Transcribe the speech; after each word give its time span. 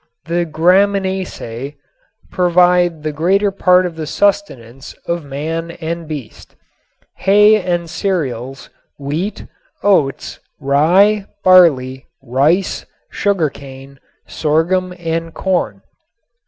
The 0.25 0.45
graminaceae 0.47 1.75
provide 2.31 3.03
the 3.03 3.11
greater 3.11 3.51
part 3.51 3.85
of 3.85 3.95
the 3.95 4.07
sustenance 4.07 4.95
of 5.05 5.23
man 5.23 5.69
and 5.79 6.07
beast; 6.07 6.55
hay 7.17 7.61
and 7.63 7.87
cereals, 7.87 8.71
wheat, 8.97 9.45
oats, 9.83 10.39
rye, 10.59 11.27
barley, 11.43 12.07
rice, 12.23 12.83
sugar 13.11 13.51
cane, 13.51 13.99
sorghum 14.25 14.91
and 14.97 15.35
corn. 15.35 15.83